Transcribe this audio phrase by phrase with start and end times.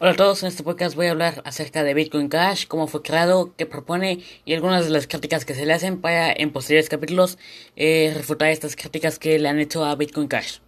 [0.00, 3.00] Hola a todos, en este podcast voy a hablar acerca de Bitcoin Cash, cómo fue
[3.00, 6.88] creado, qué propone y algunas de las críticas que se le hacen para en posteriores
[6.88, 7.38] capítulos
[7.76, 10.58] eh, refutar estas críticas que le han hecho a Bitcoin Cash.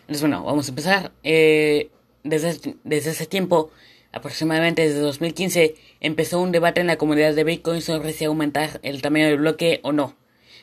[0.00, 1.12] Entonces bueno, vamos a empezar.
[1.22, 1.90] Eh,
[2.22, 3.70] desde, desde ese tiempo,
[4.12, 9.02] aproximadamente desde 2015, empezó un debate en la comunidad de Bitcoin sobre si aumentar el
[9.02, 10.16] tamaño del bloque o no.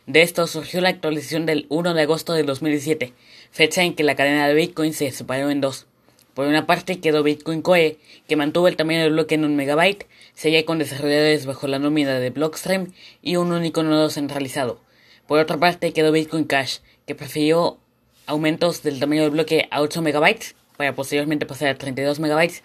[0.07, 3.13] De esto surgió la actualización del 1 de agosto de 2017,
[3.51, 5.85] fecha en que la cadena de Bitcoin se separó en dos.
[6.33, 10.07] Por una parte quedó Bitcoin Core, que mantuvo el tamaño del bloque en un megabyte,
[10.33, 14.79] seguía con desarrolladores bajo la nómina de Blockstream y un único nodo centralizado.
[15.27, 17.79] Por otra parte quedó Bitcoin Cash, que prefirió
[18.27, 22.63] aumentos del tamaño del bloque a 8 megabytes, para posteriormente pasar a 32 megabytes,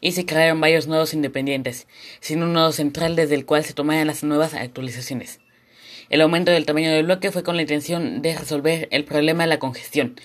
[0.00, 1.86] y se crearon varios nodos independientes,
[2.20, 5.40] sin un nodo central desde el cual se tomaran las nuevas actualizaciones.
[6.10, 9.48] El aumento del tamaño del bloque fue con la intención de resolver el problema de
[9.48, 10.16] la congestión,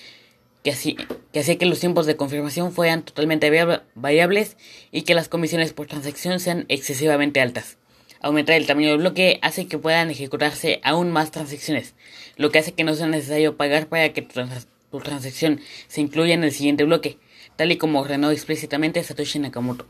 [0.62, 3.50] que, hacía que los tiempos de confirmación fueran totalmente
[3.94, 4.56] variables
[4.92, 7.78] y que las comisiones por transacción sean excesivamente altas.
[8.20, 11.94] Aumentar el tamaño del bloque hace que puedan ejecutarse aún más transacciones,
[12.36, 16.44] lo que hace que no sea necesario pagar para que tu, transacción se incluya en
[16.44, 17.18] el siguiente bloque,
[17.56, 19.86] tal y como ordenó explícitamente Satoshi Nakamoto.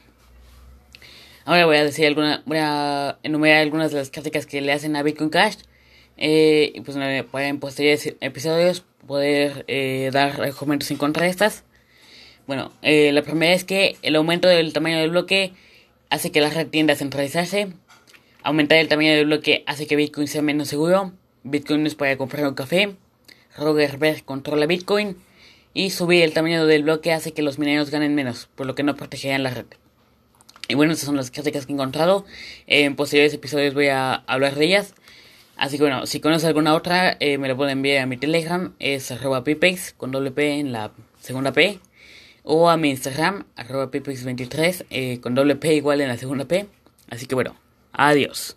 [1.44, 4.94] Ahora voy a decir alguna, voy a enumerar algunas de las críticas que le hacen
[4.94, 5.56] a Bitcoin Cash
[6.20, 11.64] eh, y pues en posteriores episodios poder eh, dar argumentos en contra de estas.
[12.46, 15.52] Bueno, eh, la primera es que el aumento del tamaño del bloque
[16.10, 17.72] hace que la red tienda a centralizarse.
[18.42, 21.12] Aumentar el tamaño del bloque hace que Bitcoin sea menos seguro.
[21.42, 22.96] Bitcoin es para comprar un café.
[23.56, 25.16] Roger Ver controla Bitcoin.
[25.72, 28.82] Y subir el tamaño del bloque hace que los mineros ganen menos, por lo que
[28.82, 29.66] no protegerían la red.
[30.68, 32.24] Y bueno, estas son las críticas que he encontrado.
[32.66, 34.94] En posteriores episodios voy a hablar de ellas.
[35.60, 38.72] Así que bueno, si conoces alguna otra, eh, me lo pueden enviar a mi Telegram,
[38.78, 41.80] es arroba pipex con doble P en la segunda P.
[42.44, 46.66] O a mi Instagram, arroba pipex23 eh, con doble P igual en la segunda P.
[47.10, 47.56] Así que bueno,
[47.92, 48.56] adiós.